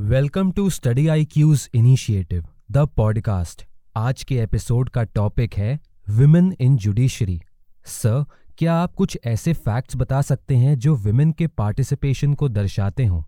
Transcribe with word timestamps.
Welcome 0.00 0.50
to 0.50 0.70
study 0.70 1.08
I 1.08 1.24
Q's 1.24 1.70
initiative, 1.74 2.44
the 2.70 2.76
podcast. 2.78 3.66
आज 3.96 4.24
के 4.24 4.38
episode 4.38 4.88
का 4.88 5.02
टॉपिक 5.02 5.54
है 5.54 5.80
विमेन 6.08 6.56
इन 6.60 6.76
जुडिशरी। 6.76 7.40
सर, 7.84 8.24
क्या 8.58 8.74
आप 8.74 8.94
कुछ 8.94 9.18
ऐसे 9.24 9.52
फैक्ट्स 9.52 9.96
बता 9.96 10.22
सकते 10.22 10.56
हैं 10.56 10.78
जो 10.78 10.94
विमेन 10.94 11.32
के 11.32 11.46
पार्टिसिपेशन 11.46 12.34
को 12.34 12.48
दर्शाते 12.48 13.06
हों? 13.06 13.22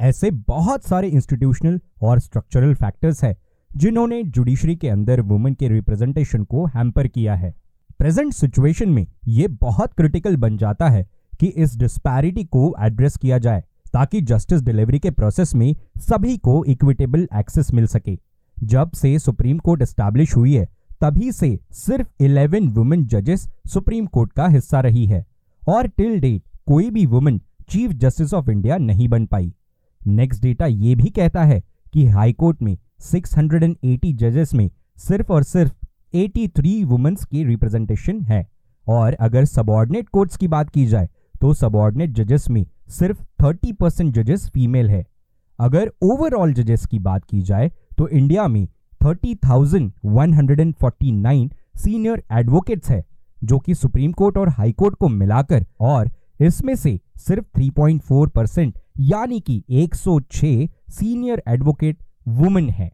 ऐसे 0.00 0.30
बहुत 0.30 0.84
सारे 0.84 1.08
इंस्टीट्यूशनल 1.08 1.80
और 2.02 2.18
स्ट्रक्चरल 2.18 2.74
फैक्टर्स 2.74 3.24
है, 3.24 3.36
जिन्होंने 3.76 4.22
जुडिशरी 4.22 4.76
के 4.76 4.88
अंदर 4.88 5.20
वुमेन 5.20 5.54
के 5.54 5.68
रिप्रेजेंटेशन 5.68 6.44
को 6.44 6.66
हैम्पर 6.66 7.08
किया 7.08 7.34
है। 7.34 7.54
प्रेजेंट 7.98 8.32
सिचुएशन 8.32 8.88
में 8.88 9.06
ये 9.26 9.48
बहुत 9.48 9.92
क्रिटिकल 9.92 10.36
बन 10.36 10.56
जाता 10.56 10.88
है 10.88 11.08
कि 11.40 11.46
इस 11.46 11.76
डिस्पैरिटी 11.76 12.44
को 12.44 12.76
एड्रेस 12.80 13.16
किया 13.16 13.38
जाए। 13.38 13.64
ताकि 13.92 14.20
जस्टिस 14.20 14.62
डिलीवरी 14.62 14.98
के 14.98 15.10
प्रोसेस 15.10 15.54
में 15.54 15.74
सभी 15.98 16.36
को 16.38 16.64
इक्विटेबल 16.64 17.28
एक्सेस 17.36 17.72
मिल 17.74 17.86
सके। 17.86 18.18
जब 18.64 18.90
से 18.90 19.18
सुप्रीम 19.18 19.58
कोर्ट 19.58 19.82
एस्टैब्लिश 19.82 20.36
हुई 20.36 20.54
है, 20.54 20.68
तभी 21.00 21.32
से 21.32 21.58
सिर्फ़ 21.72 22.08
11 22.22 22.68
वुमेन 22.68 23.06
जजेस 23.06 23.48
सुप्रीम 23.66 24.06
कोर्ट 24.06 24.32
का 24.32 24.46
हिस्सा 24.48 24.80
रही 24.80 25.06
है 25.06 25.26
और 25.68 25.86
टिल 25.86 26.20
डेट 26.20 26.42
कोई 26.66 26.90
भी 26.90 27.06
women 27.06 27.40
chief 27.68 27.90
justice 27.90 28.34
of 28.34 28.50
India 28.50 28.76
नहीं 28.76 29.08
बन 29.08 29.26
पाई। 29.26 29.54
नेक्स्ट 30.06 30.42
डेटा 30.42 30.66
ये 30.66 30.94
भी 30.94 31.10
कहता 31.10 31.44
है 31.44 31.62
कि 31.92 32.06
हाई 32.06 32.32
कोर्ट 32.32 32.62
में 32.62 32.78
680 33.00 34.12
जजेस 34.12 34.54
में 34.54 34.70
सिर्फ़ 34.98 35.32
और 35.32 35.42
सिर्फ़ 35.42 35.72
83 36.14 36.84
वुमेन्स 36.84 37.24
की 37.24 37.44
रिप्रेजेंटेशन 37.44 38.20
है। 38.22 38.46
और 38.88 39.14
अगर 39.14 39.44
सबॉर्डिनेट 39.44 40.08
कोर्ट्स 40.08 40.36
की 40.36 40.48
बात 40.48 40.70
की 40.70 40.86
जाए 40.86 41.08
तो 41.40 41.54
सबॉर्डिनेट 41.54 42.10
जजेस 42.10 42.50
में 42.50 42.66
सिर्फ़ 42.88 43.22
30 43.42 43.72
परसेंट 43.72 44.14
जजेस 44.14 44.48
फीमेल 44.48 44.90
है। 44.90 45.06
अगर 45.58 45.92
ओवरऑल 46.02 46.52
जजेस 46.52 46.86
की 46.86 46.98
बात 46.98 47.24
की 47.24 47.42
जाए 47.42 47.72
तो 47.98 48.08
इंडिया 48.08 48.48
में 48.48 48.68
30,149 49.00 51.50
सीनियर 51.76 52.22
एडवोकेट्स 52.32 52.90
है 52.90 53.04
जो 53.44 53.58
कि 53.58 53.74
सुप्रीम 53.74 54.12
कोर्ट 54.12 54.38
और 54.38 54.48
हाई 54.48 54.72
कोर्ट 54.72 54.94
को 54.94 55.08
मिलाकर 55.08 55.66
और 55.80 56.10
इसमें 56.40 56.76
से 56.76 57.00
सिर्फ़ 57.16 57.58
3.4 57.58 58.28
परसेंट 58.28 58.78
यानी 59.00 59.40
कि 59.40 59.64
106 59.70 60.68
सीनियर 60.90 61.42
एडवोकेट 61.48 61.98
वुमेन 62.28 62.70
है। 62.70 62.92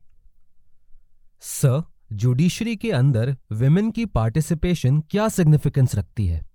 सर 1.40 1.82
जुडिशरी 2.12 2.76
के 2.76 2.90
अंदर 2.90 3.36
वुमेन 3.52 3.90
की 3.90 4.04
पार्टिसिपेशन 4.04 5.00
क्या 5.00 5.28
सिग्निफिकेंस 5.28 5.94
रखती 5.94 6.26
है? 6.26 6.46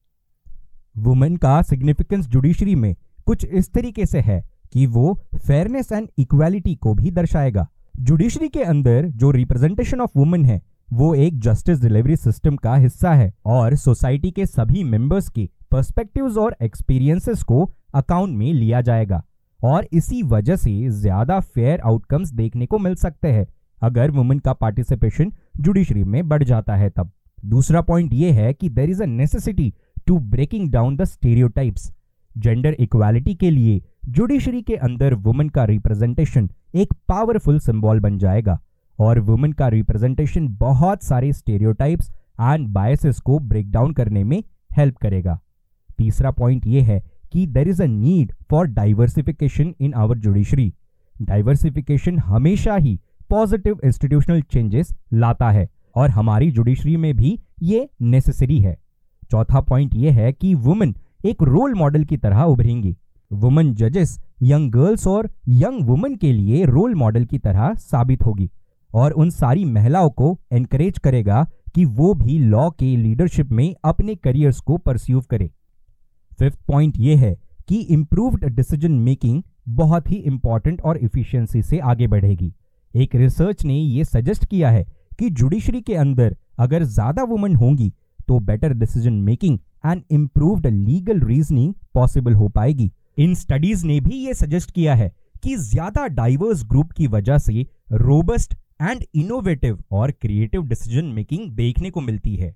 वुमेन 0.98 1.38
का 1.38 1.62
सिग्निफिकेंस 1.62 2.28
जुडिशरी 2.28 2.76
में 2.76 2.96
कुछ 3.28 3.46
इस 3.46 3.72
तरीके 3.74 4.06
से 4.06 4.20
है 4.20 4.44
कि 4.74 4.86
वो 4.88 5.14
फेयरनेस 5.38 5.92
एंड 5.92 6.08
इक्वालिटी 6.20 6.76
को 6.76 6.94
भी 6.94 7.12
दर्शाएगा। 7.12 7.68
जुडिशरी 8.00 8.48
के 8.50 8.64
अंदर 8.64 9.08
जो 9.08 9.32
रिप्रेजेंटेशन 9.32 10.02
ऑफ़ 10.02 10.18
वुमेन 10.18 10.46
है, 10.46 10.62
वो 10.90 11.14
एक 11.16 11.40
जस्टिस 11.40 11.82
डिलीवरी 11.82 12.16
सिस्टम 12.16 12.56
का 12.56 12.76
हिस्सा 12.76 13.14
है 13.14 13.32
और 13.48 13.76
सोसाइटी 13.76 14.32
के 14.32 14.46
सभी 14.46 14.84
मेंबर्स 14.84 15.30
के 15.30 15.50
पर्सपेक्टिव्स 15.72 16.38
और 16.38 16.56
एक्सपीरियंसेस 16.62 17.44
को 17.44 17.70
अकाउंट 17.96 18.38
में 18.38 18.52
लिया 18.54 18.82
जाएगा 18.82 19.24
और 19.60 19.88
इसी 19.94 20.22
वजह 20.24 20.56
से 20.56 20.90
ज़्यादा 20.92 21.40
फेयर 21.40 21.80
आउटकम्स 21.82 22.32
देखने 22.32 22.66
को 22.66 22.80
मिल 22.80 22.96
सकते 22.96 23.28
हैं 23.28 23.48
अगर 23.82 24.12
वुमेन 24.12 24.40
का 24.40 24.54
पार्टिसिपेशन 24.54 25.32
जुडिशरी 25.60 26.04
में 26.04 26.28
बढ़ 26.30 26.44
जाता 26.44 26.76
है 26.76 26.90
तब। 26.90 27.12
दूसरा 27.46 27.82
पॉइंट 27.82 28.14
यह 28.14 28.36
है 28.36 28.54
कि 28.54 28.70
there 28.70 28.90
is 28.90 29.02
a 29.04 29.06
necessity 29.06 29.74
to 30.08 30.18
breaking 30.20 30.70
down 30.72 30.96
the 30.96 31.04
stereotypes 31.06 31.92
gender 32.36 32.76
equality 32.80 33.36
के 33.36 33.52
लिए 33.52 33.82
जुडिशरी 34.10 34.62
के 34.62 34.76
अंदर 34.76 35.14
वुमेन 35.14 35.50
का 35.50 35.66
रिप्रेजेंटेशन 35.66 36.50
एक 36.76 36.94
पावरफुल 37.08 37.60
सिंबल 37.60 38.00
बन 38.00 38.18
जाएगा। 38.18 38.60
और 39.00 39.20
वुमेन 39.20 39.52
का 39.52 39.68
रिप्रेजेंटेशन 39.68 40.48
बहुत 40.50 41.04
सारे 41.04 41.32
स्टेरियोटाइप्स 41.34 42.12
एंड 42.42 42.68
बायसेस 42.68 43.20
को 43.20 43.40
ब्रेक 43.40 43.72
डाउन 43.72 43.94
करने 43.94 44.24
में 44.24 44.44
हेल्प 44.78 44.98
करेगा। 44.98 45.40
तीसरा 45.98 46.32
पॉइंट 46.32 46.68
यह 46.68 46.86
है 46.86 47.02
कि 47.34 47.46
there 47.48 47.68
is 47.68 47.82
a 47.84 47.86
need 47.86 48.34
for 48.50 48.68
diversification 48.68 49.74
in 49.80 49.94
our 49.94 50.18
judiciary 50.18 50.74
diversification 51.22 52.20
हमेशा 52.20 52.76
ही 52.76 53.00
पॉजिटिव 53.30 53.80
इंस्टीट्यूशनल 53.84 54.42
चेंजेस 54.42 54.94
लाता 55.14 55.50
है 55.52 55.68
और 55.96 56.10
हमारी 56.10 56.52
जुडिशरी 56.52 56.96
में 56.98 57.16
भी 57.18 57.38
ये 57.62 57.90
नेसेसरी 58.02 58.60
है। 58.60 58.78
चौथा 59.32 59.62
पॉइंट 59.62 59.96
यह 59.96 60.14
है 60.14 60.32
कि 60.34 60.54
वुमेन 60.56 60.96
एक 61.24 61.44
रोल 61.44 61.74
मॉडल 61.74 62.04
की 62.04 62.18
तरह 62.18 62.42
उभरेंगी। 62.44 62.96
वुमेन 63.32 63.74
जजेस 63.76 64.20
यंग 64.44 64.72
गर्ल्स 64.72 65.06
और 65.08 65.30
यंग 65.50 65.88
वुमेन 65.88 66.16
के 66.16 66.32
लिए 66.34 66.64
रोल 66.66 66.96
मॉडल 66.96 67.26
की 67.26 67.38
तरह 67.40 67.74
साबित 67.76 68.26
होगी। 68.26 68.50
और 68.92 69.12
उन 69.12 69.30
सारी 69.30 69.64
महिलाओं 69.66 70.10
को 70.10 70.38
एनकरेज 70.54 70.98
करेगा 71.00 71.46
कि 71.76 71.86
वो 71.86 72.14
भी 72.14 72.38
लॉ 72.40 72.70
के 72.70 72.96
लीडरशिप 72.98 73.52
में 73.52 73.74
अपने 73.86 74.16
करियर्स 74.16 74.60
को 74.60 74.78
परस्यूव 74.78 75.22
करे। 75.30 75.50
फिफ्थ 76.40 76.60
पॉइंट 76.68 76.98
ये 76.98 77.16
है 77.16 77.36
कि 77.70 77.80
इंप्रूव्ड 77.80 78.46
डिसीज़न 78.46 79.00
मेकिंग 79.00 79.42
बहुत 79.70 80.12
ही 80.12 80.16
इंपॉर्टेंट 80.18 80.82
और 80.82 80.98
इफिशियंसी 80.98 81.62
से 81.62 81.80
आगे 81.82 82.08
बढ़ेगी। 82.08 82.54
एक 82.94 83.16
रिसर्च 83.16 83.66
ने 83.66 83.78
यह 83.78 84.04
सजेस्ट 84.04 84.46
किया 84.46 84.70
है 84.70 84.86
कि 85.20 85.30
जुडिशरी 85.32 85.82
के 85.82 85.96
अंदर 85.96 86.36
अगर 86.60 86.84
ज़्यादा 86.84 87.24
वुमेन 87.24 87.56
होंगी 87.56 87.92
तो 88.28 88.40
better 88.42 88.74
decision 88.74 89.14
making 89.22 89.58
and 89.86 90.02
improved 90.12 90.68
legal 90.68 91.20
reasoning 91.22 91.74
possible 91.94 92.34
हो 92.34 92.48
पाएगी। 92.50 92.92
इन 93.18 93.34
स्टडीज़ 93.36 93.86
ने 93.86 94.00
भी 94.02 94.16
ये 94.18 94.34
सजेस्ट 94.34 94.72
किया 94.72 94.96
है 94.96 95.12
कि 95.44 95.56
ज़्यादा 95.58 96.08
डाइवर्स 96.10 96.64
ग्रुप 96.66 96.92
की 96.92 97.08
वजह 97.08 97.38
से 97.38 97.66
रोबस्ट 97.92 98.54
एंड 98.82 99.04
इनोवेटिव 99.16 99.84
और 99.92 100.12
क्रिएटिव 100.12 100.64
डिसीज़न 100.68 101.06
मेकिंग 101.06 101.50
देखने 101.52 101.90
को 101.90 102.02
मिलती 102.02 102.36
है। 102.36 102.56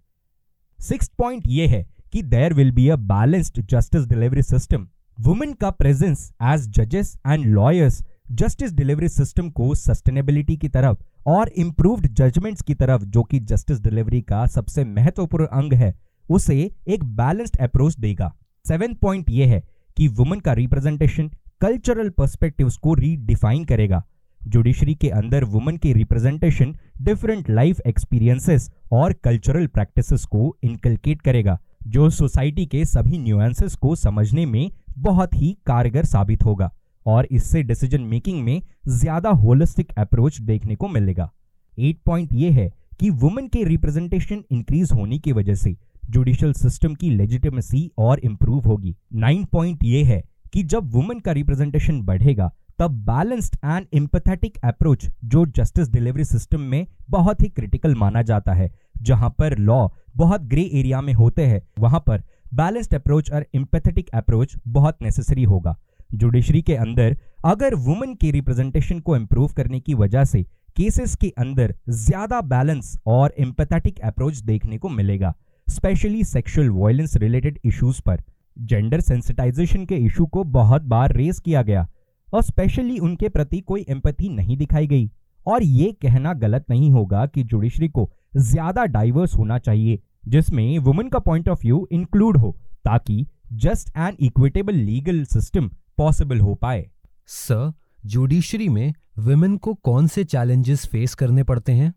सिक्स 0.80 1.08
पॉइंट 1.18 1.44
ये 1.48 1.68
है 1.68 1.86
कि 2.14 2.22
there 2.24 2.54
will 2.54 2.72
be 2.72 2.88
a 2.90 2.96
balanced 2.96 3.62
justice 3.70 4.06
delivery 4.06 4.42
system 4.44 4.88
women 5.18 5.54
का 5.54 5.70
प्रेजेंस 5.72 6.32
एज 6.44 6.68
जजेस 6.72 7.16
and 7.28 7.46
lawyers 7.46 8.04
justice 8.32 8.74
delivery 8.74 9.10
system 9.10 9.50
को 9.50 9.74
सस्टेनेबिलिटी 9.76 10.56
की 10.58 10.70
तरफ़ 10.70 10.98
और 11.28 11.50
इंप्रूव्ड 11.50 12.08
जजमेंट्स 12.08 12.62
की 12.62 12.74
तरफ़, 12.74 13.04
जो 13.04 13.24
कि 13.24 13.40
जस्टिस 13.40 13.80
डिलीवरी 13.80 14.22
का 14.22 14.46
सबसे 14.46 14.84
महत्वपूर्ण 14.86 15.46
अंग 15.46 15.74
है, 15.74 15.94
उसे 16.30 16.72
एक 16.88 17.04
बैलेंस्ड 17.04 17.58
अप्रोच 17.58 18.00
देगा। 18.00 18.34
सेवन 18.66 18.94
पॉइंट 18.94 19.30
यह 19.30 19.50
है 19.50 19.64
कि 19.98 20.08
वुमेन 20.08 20.40
का 20.40 20.54
रिप्रेजेंटेशन 20.54 21.32
कल्चरल 21.62 22.10
पर्सपेक्टिव्स 22.10 22.78
को 22.78 22.94
रीडिफाइन 22.94 23.66
करेगा। 23.66 24.04
जुडिशरी 24.42 24.96
के 24.96 25.10
अंदर 25.10 25.44
वुमेन 25.44 25.78
की 25.78 25.94
रिप्रेजेंटेशन 25.94 26.76
डिफरेंट 27.02 27.50
लाइफ 27.50 27.80
एक्सपीरियंसेस 27.88 28.72
और 28.92 29.14
कल्चरल 29.14 29.68
प्रैक्टिसेस 29.68 30.26
को 30.26 30.56
इनकलकेट 30.64 31.22
करेगा, 31.22 31.60
जो 31.88 32.10
सोसाइटी 32.10 32.66
के 32.66 32.86
सभी 32.86 33.18
न्यूएंसेस 33.18 33.76
को 33.76 33.96
समझने 33.96 34.46
में 34.46 34.72
बहुत 34.98 35.34
ही 35.34 35.58
कारगर 35.66 36.06
साबित 36.06 36.46
होगा। 36.46 36.72
और 37.08 37.28
इससे 37.32 37.64
डिसीज़न 37.64 38.02
मेकिंग 38.04 38.44
में 38.44 38.62
ज़्यादा 38.90 39.30
होलिस्टिक 39.30 39.92
अप्रोच 39.98 40.40
देखने 40.42 40.76
को 40.76 40.88
मिलेगा। 40.88 41.30
एट 41.78 41.98
पॉइंट 42.06 42.34
ये 42.34 42.50
है 42.52 42.72
कि 43.00 43.10
वुमेन 43.12 43.48
के 43.48 43.64
रिप्रेजेंटेशन 43.64 44.44
इंक्रीज 44.52 44.92
होने 44.92 45.18
की 45.20 45.32
वजह 45.32 45.56
से 45.56 45.76
जुडिशियल 46.10 46.54
सिस्टम 46.54 46.94
की 46.96 47.10
लेजिटिमेसी 47.10 47.90
और 47.98 48.20
इंप्रूव 48.20 48.68
होगी। 48.68 48.96
नाइन 49.16 49.44
पॉइंट 49.46 49.84
ये 49.84 50.04
है 50.04 50.24
कि 50.54 50.64
जब 50.64 50.92
वुमेन 50.92 51.20
का 51.20 51.32
रिप्रेजेंटेशन 51.32 52.02
बढ़ेगा, 52.02 52.52
तब 52.80 52.92
बैलेंस्ड 53.06 53.56
एंड 53.66 53.86
एम्पैथेटिक 53.94 54.58
अप्रोच 54.64 55.06
जो 55.26 55.46
जस्टिस 55.48 55.90
डिलीवरी 55.90 56.24
सिस्टम 56.26 56.62
में 56.62 56.86
बहुत 57.10 57.42
ही 57.42 57.50
क्रिटिकल 57.50 57.96
माना 57.96 58.22
जाता 58.22 58.54
है, 58.54 58.72
जहाँ 59.02 59.30
पर 59.40 59.58
लॉ 59.58 59.88
बहुत 60.16 60.42
ग्रे 60.44 60.70
एरिया 60.74 61.02
में 61.02 61.14
होते 61.14 61.46
हैं, 61.46 61.62
वहाँ 61.80 62.00
पर 62.00 62.24
बैलेंस्ड 62.54 62.94
अप्रोच 62.96 63.32
और 63.32 63.46
एम्पैथेटिक 63.56 64.10
अप्रोच 64.10 64.56
बहुत 64.68 65.02
नेसेसरी 65.02 65.44
होगा। 65.44 65.76
जुडिशरी 66.10 66.62
के 66.62 66.76
अंदर, 66.76 67.18
अगर 67.46 67.76
वुमेन 67.78 68.14
के 68.16 68.32
रिप्रेजेंटेशन 68.32 69.00
को 69.00 69.16
इम्प्रूव 69.16 69.48
करने 69.58 69.80
की 69.80 69.94
वजह 69.96 70.24
से 70.26 70.44
केसेस 70.78 71.16
के 71.16 71.34
अंदर 71.38 71.74
ज़्यादा 71.90 72.42
बैलेंस 72.44 72.98
और 73.08 73.34
एम्पैथेटिक 73.40 74.00
अप्रोच 74.02 74.38
देखने 74.44 74.78
को 74.78 74.90
मिलेगा 74.90 75.34
specially 75.68 76.24
sexual 76.24 76.70
violence 76.72 77.16
related 77.18 77.60
issues 77.66 78.02
पर। 78.02 78.22
जेंडर 78.58 79.02
सेंसिटाइजेशन 79.02 79.86
के 79.86 79.96
इशू 79.98 80.26
को 80.26 80.44
बहुत 80.44 80.82
बार 80.84 81.14
रेस 81.14 81.40
किया 81.40 81.62
गया 81.62 81.88
और 82.28 82.44
स्पेशली 82.44 82.98
उनके 83.00 83.30
प्रति 83.30 83.60
कोई 83.62 83.86
एम्पैथी 83.90 84.30
नहीं 84.30 84.58
दिखाई 84.58 84.88
गई। 84.88 85.10
और 85.46 85.64
ये 85.64 85.92
कहना 86.02 86.34
गलत 86.36 86.66
नहीं 86.70 86.92
होगा 86.92 87.26
कि 87.26 87.44
जुडिशरी 87.44 87.88
को 87.90 88.10
ज़्यादा 88.38 88.86
डाइवर्स 88.86 89.36
होना 89.38 89.58
चाहिए, 89.60 90.00
जिसमें 90.28 90.78
वुमेन 90.80 91.10
का 91.10 91.20
पॉइंट 91.20 91.50
ऑफ़ 91.50 91.62
व्यू 91.62 91.88
इंक्लूड 91.92 92.38
हो, 92.38 92.56
ताकि 92.86 93.26
just 93.56 93.90
and 93.98 94.18
equitable 94.20 94.74
legal 94.76 95.24
system 95.26 95.70
possible 95.98 96.40
हो 96.40 96.54
पाए। 96.56 96.90
सर 97.28 97.72
जुडिशरी 98.06 98.70
में 98.70 98.94
वुमेन 99.18 99.56
को 99.58 99.74
कौन 99.74 100.08
से 100.08 100.24
चैलेंजेस 100.24 100.86
फेस 100.86 101.16
करने 101.16 101.44
पड़ते 101.44 101.72
हैं? 101.72 101.94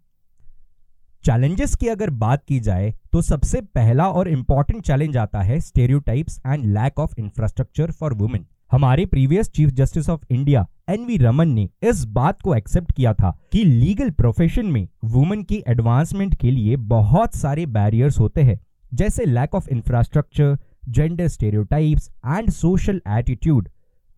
चैलेंजेस 1.24 1.74
की 1.74 1.88
अगर 1.88 2.10
बात 2.10 2.44
की 2.44 2.60
जाए 2.60 2.92
तो 3.12 3.22
सबसे 3.22 3.60
पहला 3.60 4.08
और 4.08 4.28
इंपॉर्टेंट 4.28 4.82
चैलेंज 4.84 5.16
आता 5.16 5.40
है 5.40 5.58
stereotypes 5.60 6.40
and 6.46 6.64
lack 6.66 7.00
of 7.00 7.14
infrastructure 7.18 7.90
for 7.90 8.14
women 8.14 8.46
हमारे 8.72 9.04
previous 9.06 9.50
chief 9.50 9.70
justice 9.70 10.08
of 10.08 10.24
India 10.30 10.66
N 10.88 11.04
V 11.06 11.16
Raman 11.16 11.48
ने 11.48 11.68
इस 11.82 12.04
बात 12.04 12.40
को 12.40 12.54
एक्सेप्ट 12.54 12.92
किया 12.92 13.12
था 13.14 13.30
कि 13.52 13.64
लीगल 13.64 14.10
प्रोफेशन 14.10 14.66
में 14.66 14.86
वुमेन 15.04 15.42
की 15.42 15.62
एडवांसमेंट 15.68 16.34
के 16.34 16.50
लिए 16.50 16.76
बहुत 16.94 17.34
सारे 17.34 17.66
बैरियर्स 17.66 18.18
होते 18.18 18.42
हैं 18.42 18.58
जैसे 18.94 19.24
lack 19.24 19.54
of 19.54 19.68
infrastructure 19.68 20.56
gender 20.88 21.28
stereotypes 21.28 22.10
and 22.26 22.50
social 22.50 23.00
attitude 23.08 23.68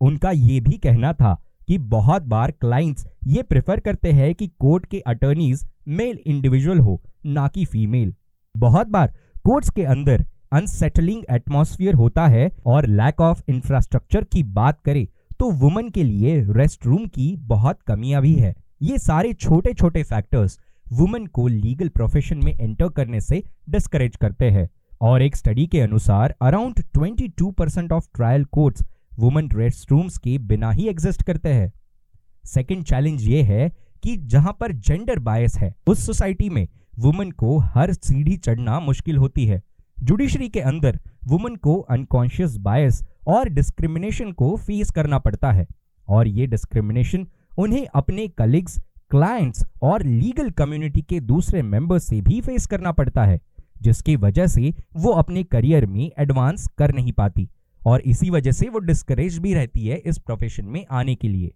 उनका 0.01 0.31
ये 0.31 0.59
भी 0.59 0.77
कहना 0.77 1.13
था 1.13 1.33
कि 1.67 1.77
बहुत 1.77 2.23
बार 2.23 2.51
क्लाइंट्स 2.51 3.07
ये 3.27 3.41
प्रेफर 3.43 3.79
करते 3.79 4.11
हैं 4.11 4.33
कि 4.35 4.47
कोर्ट 4.59 4.85
के 4.85 4.99
अटर्नीज 4.99 5.65
मेल 5.87 6.19
इंडिविजुअल 6.25 6.79
हो, 6.79 7.01
ना 7.25 7.47
कि 7.47 7.65
फीमेल 7.65 8.13
बहुत 8.55 8.87
बार 8.87 9.13
कोर्ट्स 9.45 9.69
के 9.69 9.83
अंदर 9.83 10.25
अनसेटलिंग 10.51 11.23
एटमॉस्फेयर 11.31 11.93
होता 11.93 12.25
है 12.27 12.49
और 12.65 12.87
लैक 12.87 13.21
ऑफ़ 13.21 13.41
इंफ्रास्ट्रक्चर 13.49 14.23
की 14.23 14.43
बात 14.43 14.81
करें 14.81 15.05
तो 15.39 15.49
वुमेन 15.51 15.89
के 15.89 16.03
लिए 16.03 16.35
रेस्ट 16.49 16.85
रूम 16.85 17.05
की 17.05 17.35
बहुत 17.37 17.81
कमियाँ 17.81 18.21
भी 18.21 18.33
है। 18.33 18.53
ये 18.81 18.97
सारे 18.97 19.33
छोटे 19.33 19.73
छोटे 19.73 20.03
फैक्टर्स 20.03 20.59
वुमेन 20.87 21.25
को 21.27 21.47
लीगल 21.47 21.89
प्रोफेशन 21.89 22.43
में 22.43 22.51
एंटर 22.53 22.89
करने 22.89 23.21
से 23.21 23.43
डिस्करेज 23.69 24.15
करते 24.15 24.49
हैं। 24.49 24.69
और 25.01 25.21
एक 25.21 25.35
स्टडी 25.35 25.65
के 25.67 25.79
अनुसार 25.81 26.35
around 26.41 26.81
22 26.97 27.51
percent 27.53 27.91
of 27.91 28.07
trial 28.15 28.43
courts 28.45 28.83
women 29.19 29.49
rest 29.51 29.91
rooms 29.91 30.17
के 30.17 30.37
बिना 30.37 30.71
ही 30.71 30.87
एग्जिस्ट 30.87 31.23
करते 31.23 31.49
हैं। 31.49 31.71
सेकेंड 32.43 32.83
चैलेंज 32.83 33.23
ये 33.23 33.41
है 33.41 33.69
कि 34.03 34.15
जहाँ 34.17 34.55
पर 34.59 34.71
जेंडर 34.71 35.19
बायस 35.19 35.57
है, 35.57 35.73
उस 35.87 36.05
सोसाइटी 36.05 36.49
में 36.49 36.67
वुमेन 36.99 37.31
को 37.31 37.57
हर 37.57 37.93
सीढ़ी 37.93 38.35
चढ़ना 38.37 38.79
मुश्किल 38.79 39.17
होती 39.17 39.45
है। 39.45 39.61
जुडिशरी 39.97 40.49
के 40.49 40.59
अंदर 40.61 40.99
वुमेन 41.27 41.55
को 41.55 41.79
अनकॉन्शियस 41.79 42.57
बायस 42.57 43.03
और 43.27 43.49
डिस्क्रिमिनेशन 43.49 44.31
को 44.31 44.55
फेस 44.57 44.89
करना 44.91 45.19
पड़ता 45.19 45.51
है, 45.51 45.67
और 46.07 46.27
ये 46.27 46.47
डिस्क्रिमिनेशन 46.47 47.27
उन्हें 47.57 47.85
अपने 47.95 48.27
कलीग्स, 48.27 48.77
क्लाइंट्स 49.11 49.65
और 49.81 50.03
लीगल 50.03 50.49
कम्युनिटी 50.51 51.01
के 51.01 51.19
दूसरे 51.21 51.61
मेंबर्स 51.61 52.03
से 52.03 52.21
भी 52.21 52.39
फेस 52.41 52.65
करना 52.65 52.91
पड़ता 52.91 53.25
है, 53.25 53.39
जिसकी 53.81 54.15
वजह 54.15 54.47
से 54.47 54.73
वो 54.95 55.11
अपने 55.11 55.43
करियर 55.43 55.85
में 55.85 56.11
एडवांस 56.19 56.67
कर 56.77 56.93
नहीं 56.95 57.11
पाती। 57.11 57.49
और 57.85 58.01
इसी 58.01 58.29
वजह 58.29 58.51
से 58.51 58.69
वो 58.69 58.79
डिस्करेज 58.79 59.37
भी 59.37 59.53
रहती 59.53 59.87
है 59.87 59.97
इस 59.97 60.17
प्रोफेशन 60.17 60.65
में 60.65 60.85
आने 60.91 61.15
के 61.15 61.27
लिए। 61.27 61.53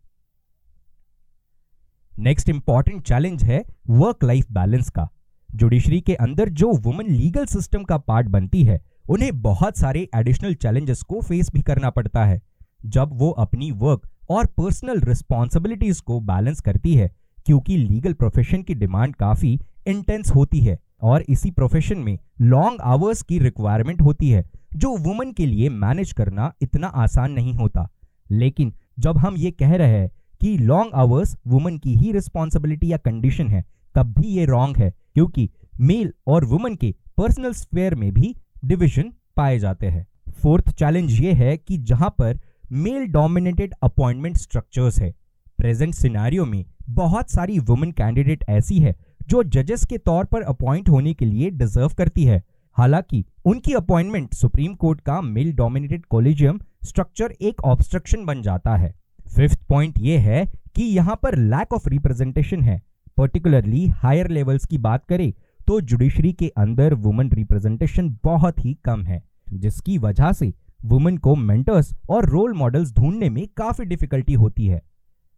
नेक्स्ट 2.19 2.49
इंपॉर्टेंट 2.49 3.01
चैलेंज 3.01 3.43
है 3.43 3.63
वर्क 3.89 4.23
लाइफ 4.23 4.51
बैलेंस 4.51 4.89
का। 4.89 5.07
जुडिशरी 5.49 6.01
के 6.01 6.15
अंदर 6.15 6.49
जो 6.49 6.71
वुमेन 6.77 7.11
लीगल 7.11 7.45
सिस्टम 7.45 7.83
का 7.83 7.97
पार्ट 7.97 8.27
बनती 8.27 8.63
है, 8.63 8.79
उन्हें 9.09 9.41
बहुत 9.41 9.77
सारे 9.77 10.07
एडिशनल 10.15 10.53
चैलेंजेस 10.53 11.01
को 11.01 11.21
फेस 11.21 11.49
भी 11.53 11.61
करना 11.61 11.89
पड़ता 11.89 12.25
है। 12.25 12.41
जब 12.85 13.09
वो 13.13 13.29
अपनी 13.31 13.71
वर्क 13.71 14.09
और 14.29 14.45
पर्सनल 14.47 14.99
रिस्पॉन्सिबिलिटीज 14.99 15.99
को 15.99 16.19
बैलेंस 16.19 16.59
करती 16.61 16.95
है, 16.95 17.09
क्योंकि 17.45 17.77
लीगल 17.77 18.13
प्रोफेशन 18.13 18.63
की 18.63 18.73
डिमांड 18.75 19.15
काफ़ी 19.15 19.59
इंटेंस 19.87 20.31
होती 20.31 20.59
है 20.59 20.77
और 21.01 21.23
इसी 21.29 21.51
प्रोफेशन 21.51 21.97
में 21.97 22.17
लॉन्ग 22.41 22.81
आवर्स 22.81 23.21
की 23.21 23.39
रिक्वायरमेंट 23.39 24.01
होती 24.01 24.29
है 24.29 24.43
जो 24.75 24.97
वुमन 24.97 25.31
के 25.31 25.45
लिए 25.45 25.69
मैनेज 25.69 26.11
करना 26.11 26.53
इतना 26.61 26.87
आसान 26.87 27.31
नहीं 27.31 27.53
होता। 27.53 27.89
लेकिन 28.31 28.73
जब 28.99 29.17
हम 29.17 29.35
ये 29.37 29.51
कह 29.51 29.75
रहे 29.75 29.99
हैं 29.99 30.11
कि 30.41 30.57
लॉन्ग 30.57 30.91
आवर्स 30.93 31.37
वुमेन 31.47 31.77
की 31.77 31.95
ही 31.95 32.11
रिस्पॉन्सिबिलिटी 32.11 32.91
या 32.91 32.97
कंडीशन 32.97 33.47
है, 33.47 33.65
तब 33.95 34.13
भी 34.19 34.27
ये 34.27 34.45
रॉन्ग 34.45 34.77
है, 34.77 34.93
क्योंकि 35.13 35.49
मेल 35.81 36.13
और 36.27 36.45
वुमेन 36.45 36.75
के 36.75 36.95
पर्सनल 37.17 37.53
स्फेयर 37.53 37.95
में 37.95 38.13
भी 38.13 38.35
डिविजन 38.65 39.13
पाए 39.35 39.59
जाते 39.59 39.87
हैं। 39.87 40.07
फोर्थ 40.31 40.69
चैलेंज 40.69 41.11
ये 41.11 41.33
है 41.33 41.57
कि 41.57 41.77
जहाँ 41.77 42.09
पर 42.09 42.39
मेल 42.71 43.05
डोमिनेटेड 43.05 43.73
अपॉइंटमेंट 43.83 44.37
स्ट्रक्चर्स 44.37 44.99
है 44.99 45.13
प्रेजेंट 45.57 45.93
सिनारियो 45.93 46.45
में 46.45 46.65
बहुत 46.89 47.29
सारी 47.29 47.59
वुमेन 47.59 47.91
कैंडिडेट 47.91 48.43
ऐसी 48.49 48.79
है, 48.79 48.95
जो 49.29 49.43
जजेस 49.43 49.85
के 49.85 49.97
तौर 49.97 50.25
पर 50.25 50.41
अपॉइंट 50.41 50.89
होने 50.89 51.13
के 51.13 51.25
लिए 51.25 51.49
डिजर्व 51.49 51.89
करती 51.89 52.23
है। 52.23 52.43
हालाँकि, 52.77 53.23
उनकी 53.45 53.73
अपॉइंटमेंट 53.73 54.33
सुप्रीम 54.33 54.73
कोर्ट 54.75 54.99
का 55.01 55.19
मेल 55.21 55.51
डोमिनेटेड 55.53 56.05
कॉलेजियम 56.05 56.59
स्ट्रक्चर 56.83 57.31
एक 57.41 57.61
ऑब्स्ट्रक्शन 57.63 58.25
बन 58.25 58.41
जाता 58.41 58.75
है। 58.75 58.93
फिफ्थ 59.35 59.59
पॉइंट 59.69 59.97
ये 59.99 60.17
है 60.17 60.45
कि 60.75 60.83
यहाँ 60.85 61.15
पर 61.23 61.37
लैक 61.37 61.73
ऑफ़ 61.73 61.87
रिप्रेजेंटेशन 61.89 62.61
है। 62.61 62.81
पर्टिकुलरली 63.17 63.85
हायर 63.95 64.29
लेवल्स 64.29 64.65
की 64.65 64.77
बात 64.77 65.05
करें 65.05 65.31
तो 65.67 65.79
जुडिशरी 65.81 66.33
के 66.33 66.47
अंदर 66.57 66.93
वुमेन 66.95 67.31
रिप्रेजेंटेशन 67.31 68.09
बहुत 68.23 68.63
ही 68.65 68.73
कम 68.85 69.03
है, 69.03 69.21
जिसकी 69.47 69.97
वजह 69.97 70.31
से 70.31 70.53
वुमेन 70.85 71.17
को 71.17 71.35
मेंटर्स 71.35 71.93
और 72.09 72.29
रोल 72.29 72.53
मॉडल्स 72.53 72.93
ढूँढने 72.93 73.29
में 73.29 73.47
काफ़ी 73.57 73.85
डिफिकल्टी 73.85 74.33
होती 74.33 74.67
है। 74.67 74.81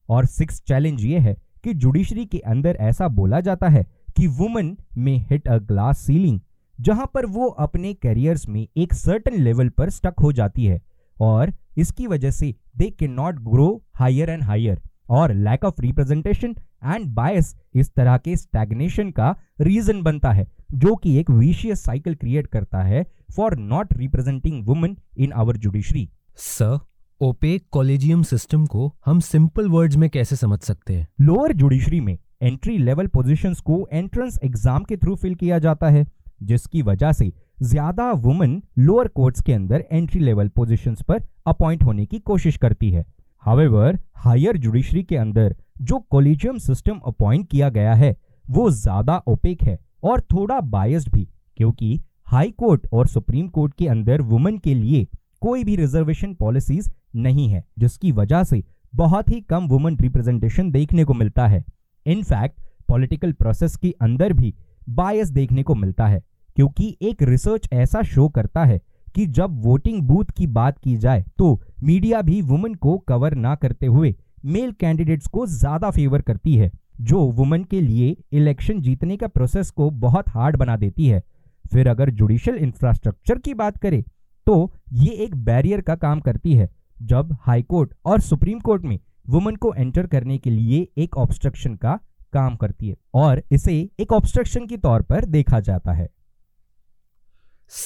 और 0.09 0.25
सिक्स 0.25 0.61
चैलेंज 0.67 1.03
ये 1.05 1.19
है 1.19 1.35
कि 1.63 1.73
जुडिशरी 1.75 2.25
के 2.25 2.39
अंदर 2.47 2.77
ऐसा 2.81 3.07
बोला 3.07 3.39
जाता 3.39 3.69
है 3.69 3.85
कि 4.17 4.27
वुमेन 4.27 4.75
में 4.97 5.17
हिट 5.29 5.47
अ 5.47 5.57
ग्लास 5.57 5.99
सीलिंग 5.99 6.39
जहाँ 6.79 7.09
पर 7.13 7.25
वो 7.25 7.47
अपने 7.59 7.93
करियर्स 7.93 8.47
में 8.47 8.67
एक 8.77 8.93
सर्टन 8.93 9.41
लेवल 9.41 9.69
पर 9.69 9.89
स्टक 9.89 10.19
हो 10.21 10.31
जाती 10.31 10.65
है 10.65 10.81
और 11.17 11.53
इसकी 11.77 12.07
वजह 12.07 12.31
से 12.31 12.53
they 12.77 12.89
can 12.89 13.11
not 13.11 13.39
grow 13.39 13.83
higher 13.95 14.29
and 14.29 14.43
higher 14.43 14.81
और 15.09 15.33
lack 15.33 15.65
of 15.65 15.81
representation 15.81 16.55
and 16.85 17.05
bias 17.05 17.55
इस 17.75 17.91
तरह 17.93 18.17
के 18.17 18.35
स्टैग्नेशन 18.35 19.11
का 19.11 19.35
रीजन 19.61 20.01
बनता 20.01 20.31
है 20.31 20.47
जो 20.73 20.95
कि 20.95 21.17
एक 21.19 21.29
विशियस 21.29 21.83
साइकिल 21.83 22.15
क्रिएट 22.15 22.47
करता 22.47 22.83
है 22.83 23.05
for 23.35 23.57
not 23.57 23.93
representing 23.93 24.65
women 24.65 24.97
in 25.17 25.31
our 25.31 25.57
judiciary 25.57 26.09
sir 26.37 26.79
opaque 27.21 27.65
collegium 27.71 28.21
system 28.23 28.65
को 28.65 28.93
हम 29.05 29.19
सिंपल 29.19 29.67
वर्ड्स 29.69 29.95
में 29.97 30.09
कैसे 30.09 30.35
समझ 30.35 30.59
सकते 30.59 30.93
हैं? 30.93 31.07
लोअर 31.21 31.53
जुडिशरी 31.53 31.99
में 32.01 32.17
एंट्री 32.41 32.77
लेवल 32.77 33.07
पोजीशंस 33.07 33.59
को 33.59 33.87
एंट्रेंस 33.93 34.39
एग्ज़ाम 34.43 34.83
के 34.83 34.97
थ्रू 34.97 35.15
फिल 35.15 35.35
किया 35.35 35.59
जाता 35.59 35.89
है। 35.89 36.05
जिसकी 36.41 36.81
वजह 36.81 37.11
से 37.11 37.31
ज़्यादा 37.61 38.11
वुमेन 38.13 38.61
लोअर 38.79 39.07
कोर्ट्स 39.07 39.41
के 39.41 39.53
अंदर 39.53 39.83
एंट्री 39.91 40.19
लेवल 40.19 40.47
पोजीशंस 40.47 41.01
पर 41.01 41.21
अपॉइंट 41.47 41.83
होने 41.83 42.05
की 42.05 42.19
कोशिश 42.21 42.57
करती 42.57 42.91
है। 42.91 43.05
हावेवर 43.43 43.99
हायर 44.17 44.57
जुडिशरी 44.57 45.03
के 45.03 45.17
अंदर 45.17 45.55
जो 45.81 45.99
कोलिजियम 46.09 46.57
सिस्टम 46.57 46.99
अपॉइंट 47.05 47.47
किया 47.47 47.69
गया 47.69 47.93
है, 47.93 48.15
वो 48.45 48.69
ज़्यादा 48.71 49.17
ओपेक 49.27 49.63
है 49.63 49.77
और 50.03 50.21
थोड़ा 50.23 50.59
बायस्ड 50.61 51.11
भी, 51.13 51.27
क्योंकि 51.57 51.99
हाई 52.27 52.51
कोर्ट 52.51 52.87
और 52.93 53.07
सुप्रीम 53.07 53.47
कोर्ट 53.47 53.73
के 53.73 53.87
अंदर 53.87 54.21
वुमेन 54.21 54.57
के 54.57 54.73
लिए 54.73 55.07
कोई 55.41 55.63
भी 55.63 55.75
रिजर्वेशन 55.75 56.33
पॉलिसीज़ 56.33 56.89
नहीं 57.17 57.47
है, 57.49 57.63
जिसकी 57.79 58.11
वजह 58.11 58.43
से 58.43 58.63
बहुत 58.93 59.29
ही 59.29 59.39
कम 59.41 59.67
वुमेन 59.67 59.97
रिप्रेजेंटेशन 59.97 60.71
देखने 60.71 61.03
को 61.03 61.13
मिलता 61.13 61.47
है। 61.47 61.63
इनफैक्ट 62.05 62.59
पॉलिटिकल 62.87 63.31
प्रोसेस 63.33 63.75
के 63.75 63.93
अंदर 64.01 64.33
भी 64.33 64.53
बायस 64.89 65.29
देखने 65.29 65.63
को 65.63 65.75
मिलता 65.75 66.07
है। 66.07 66.21
क्योंकि 66.59 66.95
एक 67.01 67.21
रिसर्च 67.23 67.67
ऐसा 67.73 68.01
शो 68.03 68.27
करता 68.29 68.63
है 68.65 68.79
कि 69.15 69.25
जब 69.27 69.61
वोटिंग 69.63 70.01
बूथ 70.01 70.31
की 70.37 70.47
बात 70.49 70.77
की 70.79 70.95
जाए 70.97 71.23
तो 71.37 71.61
मीडिया 71.83 72.21
भी 72.21 72.41
वुमेन 72.43 72.73
को 72.75 72.97
कवर 73.07 73.35
ना 73.35 73.53
करते 73.55 73.85
हुए 73.87 74.13
मेल 74.45 74.71
कैंडिडेट्स 74.71 75.27
को 75.27 75.45
ज़्यादा 75.47 75.91
फेवर 75.91 76.21
करती 76.21 76.55
है, 76.55 76.71
जो 77.01 77.19
वुमेन 77.29 77.63
के 77.65 77.81
लिए 77.81 78.15
इलेक्शन 78.33 78.81
जीतने 78.81 79.17
का 79.17 79.27
प्रोसेस 79.29 79.71
को 79.71 79.89
बहुत 80.01 80.29
हार्ड 80.29 80.57
बना 80.57 80.75
देती 80.77 81.07
है। 81.07 81.23
फिर 81.65 81.87
अगर 81.87 82.09
जुडिशियल 82.11 82.57
इंफ्रास्ट्रक्चर 82.57 83.39
की 83.39 83.53
बात 83.55 83.77
करें 83.77 84.03
तो 84.47 84.71
ये 84.93 85.11
एक 85.23 85.35
बैरियर 85.37 85.81
का 85.81 85.95
काम 85.97 86.19
करती 86.19 86.55
है, 86.55 86.69
जब 86.97 87.35
हाई 87.41 87.61
कोर्ट 87.63 87.93
और 88.05 88.19
सुप्रीम 88.21 88.59
कोर्ट 88.61 88.83
में 88.83 88.99
वुमेन 89.27 89.55
को 89.57 89.73
एंटर 89.75 90.07
करने 90.07 90.37
के 90.37 90.49
लिए 90.51 90.87
एक 90.97 91.17
ऑब्स्ट्रक्शन 91.17 91.75
का 91.77 91.99
काम 92.33 92.55
करती 92.57 92.89
है, 92.89 92.95
और 93.15 93.43
इसे 93.51 93.81
एक 93.99 94.13
ऑब्स्ट्रक्शन 94.13 94.65
के 94.65 94.77
तौर 94.79 95.01
पर 95.03 95.25
देखा 95.27 95.59
जाता 95.61 95.93
है। 95.93 96.09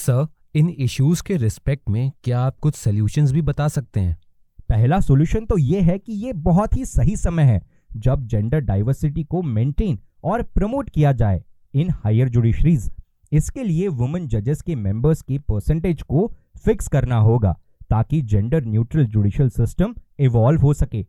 सर, 0.04 0.26
इन 0.54 0.68
इश्यूज़ 0.70 1.22
के 1.22 1.36
रिस्पेक्ट 1.36 1.88
में 1.90 2.10
क्या 2.24 2.40
आप 2.40 2.58
कुछ 2.58 2.74
सोल्यूशंस 2.74 3.30
भी 3.32 3.42
बता 3.42 3.68
सकते 3.68 4.00
हैं? 4.00 4.16
पहला 4.68 4.98
सोल्यूशन 5.00 5.44
तो 5.44 5.56
यह 5.58 5.84
है 5.84 5.98
कि 5.98 6.12
यह 6.24 6.32
बहुत 6.38 6.76
ही 6.76 6.84
सही 6.84 7.16
समय 7.16 7.42
है, 7.42 7.60
जब 7.96 8.26
जेंडर 8.26 8.60
डाइवर्सिटी 8.60 9.24
को 9.24 9.42
मेंटेन 9.42 9.98
और 10.24 10.42
प्रमोट 10.44 10.90
किया 10.90 11.12
जाए 11.12 11.42
इन 11.74 11.90
हायर 11.94 12.28
जुडिशरीज 12.28 12.90
इसके 13.32 13.62
लिए 13.62 13.88
वुमेन 13.90 14.26
जजेस 14.28 14.60
के 14.62 14.74
मेंबर्स 14.76 15.22
की 15.22 15.38
परसेंटेज 15.40 16.02
को 16.02 16.30
फिक्स 16.64 16.88
करना 16.88 17.16
होगा, 17.18 17.52
ताकि 17.90 18.20
gender 18.22 18.64
neutral 18.64 19.06
judicial 19.06 19.48
system 19.50 19.94
evolve 20.20 20.60
हो 20.60 20.74
सके। 20.74 21.04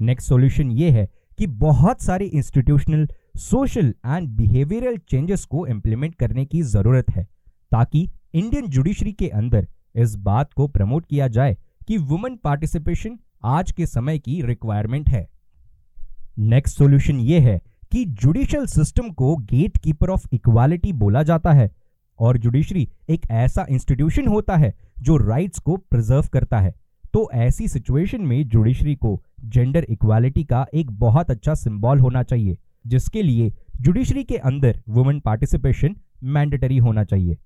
नेक्स्ट 0.00 0.28
सॉल्यूशन 0.28 0.70
ये 0.72 0.90
है 0.90 1.08
कि 1.38 1.46
बहुत 1.46 2.02
सारे 2.02 2.26
institutional 2.26 3.08
social 3.40 3.94
and 4.06 4.28
behavioural 4.28 4.96
changes 5.10 5.44
को 5.44 5.66
इंप्लीमेंट 5.66 6.14
करने 6.14 6.44
की 6.44 6.62
ज़रूरत 6.64 7.10
है, 7.10 7.24
ताकि 7.72 8.08
इंडियन 8.34 8.66
जुडिशरी 8.66 9.12
के 9.12 9.28
अंदर 9.28 9.66
इस 9.94 10.14
बात 10.16 10.52
को 10.52 10.66
प्रमोट 10.68 11.06
किया 11.06 11.28
जाए 11.28 11.56
कि 11.88 11.96
वुमेन 11.98 12.36
पार्टिसिपेशन 12.36 13.18
आज 13.44 13.70
के 13.72 13.86
समय 13.86 14.18
की 14.18 14.40
रिक्वायरमेंट 14.42 15.08
है। 15.08 15.26
नेक्स्ट 16.38 16.78
सॉल्यूशन 16.78 17.20
यह 17.20 17.42
है 17.42 17.60
कि 17.92 18.04
जुडिशियल 18.04 18.66
सिस्टम 18.66 19.10
को 19.10 19.34
गेट 19.36 19.76
कीपर 19.76 20.10
ऑफ़ 20.10 20.26
इक्वालिटी 20.32 20.92
बोला 20.94 21.22
जाता 21.22 21.52
है 21.52 21.70
और 22.18 22.38
जुडिशरी 22.38 22.88
एक 23.08 23.30
ऐसा 23.30 23.66
इंस्टीट्यूशन 23.70 24.26
होता 24.26 24.56
है 24.56 24.74
जो 25.00 25.16
राइट्स 25.18 25.58
को 25.58 25.76
प्रिजर्व 25.76 26.28
करता 26.32 26.60
है। 26.60 26.74
तो 27.14 27.28
ऐसी 27.34 27.68
सिचुएशन 27.68 28.22
में 28.22 28.48
जुडिशरी 28.48 28.94
को 28.94 29.20
जेंडर 29.44 29.86
इक्वालिटी 29.88 30.44
का 30.44 30.66
एक 30.74 30.90
बहुत 30.90 31.30
अच्छा 31.30 31.54
सिंबल 31.54 31.98
होना 31.98 32.22
चाहिए, 32.22 32.56
जिसके 32.86 33.22
लिए 33.22 33.52
जुडिशरी 33.80 34.24
के 34.24 34.36
अंदर 34.36 34.82
वुमेन 34.88 35.20
पार्टिसिपेशन 35.20 35.96
मैंडेटरी 36.24 36.78
होना 36.78 37.04
चाहिए। 37.04 37.36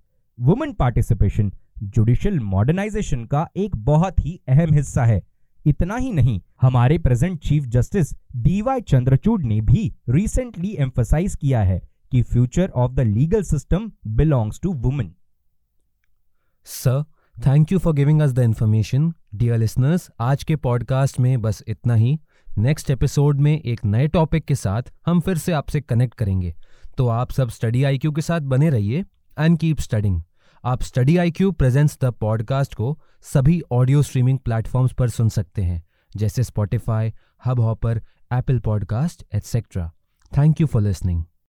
वुमेन 0.40 0.72
पार्टिसिपेशन 0.72 1.50
जुडिशियल 1.82 2.38
मॉडर्नाइजेशन 2.40 3.24
का 3.24 3.46
एक 3.56 3.74
बहुत 3.76 4.20
ही 4.20 4.40
अहम 4.48 4.72
हिस्सा 4.74 5.04
है। 5.04 5.20
इतना 5.66 5.96
ही 5.96 6.12
नहीं, 6.12 6.40
हमारे 6.60 6.96
present 6.98 7.38
chief 7.38 7.64
justice 7.64 8.14
D Y 8.36 8.80
Chandrachud 8.80 9.44
ने 9.44 9.60
भी 9.60 9.92
रिसेंटली 10.08 10.74
एम्फोसाइज 10.78 11.34
किया 11.34 11.62
है 11.62 11.80
कि 12.12 12.22
future 12.22 12.70
of 12.70 12.92
the 12.92 13.00
legal 13.00 13.42
system 13.42 13.90
belongs 14.06 14.60
to 14.60 14.72
women 14.72 15.12
sir 16.66 17.02
thank 17.36 17.72
you 17.72 17.78
for 17.78 17.94
giving 17.94 18.22
us 18.22 18.32
the 18.32 18.38
information 18.38 19.12
dear 19.34 19.58
listeners 19.58 20.10
आज 20.20 20.44
के 20.44 20.56
पॉडकास्ट 20.56 21.20
में 21.20 21.40
बस 21.42 21.62
इतना 21.68 21.94
ही। 21.94 22.18
नेक्स्ट 22.58 22.90
एपिसोड 22.90 23.40
में 23.40 23.52
एक 23.52 23.84
नए 23.84 24.08
टॉपिक 24.08 24.44
के 24.44 24.54
साथ 24.54 24.92
हम 25.06 25.20
फिर 25.20 25.38
से 25.38 25.52
आपसे 25.52 25.80
कनेक्ट 25.80 26.14
करेंगे। 26.14 26.54
तो 26.96 27.08
आप 27.08 27.30
सब 27.30 27.50
स्टडी 27.50 27.84
आईक्यू 27.84 28.12
के 28.12 28.22
साथ 28.22 28.40
बने 28.40 28.70
रहिए 28.70 29.04
एंड 29.38 29.58
कीप 29.58 29.78
स्टडिंग 29.78 30.20
आप 30.64 30.82
study 30.82 31.16
I 31.16 31.30
Q 31.30 31.52
presents 31.52 31.98
the 32.00 32.04
podcast 32.04 32.74
को 32.74 32.98
सभी 33.22 33.62
ऑडियो 33.72 34.02
स्ट्रीमिंग 34.02 34.38
प्लेटफॉर्म्स 34.38 34.92
पर 34.92 35.08
सुन 35.08 35.28
सकते 35.28 35.62
हैं, 35.62 35.82
जैसे 36.16 36.42
Spotify 36.42 37.14
Hubhopper 37.60 38.02
Apple 38.32 38.58
podcast 38.58 39.24
etcetera 39.34 39.92
thank 40.38 40.60
you 40.60 40.66
for 40.66 40.82
listening 40.82 41.24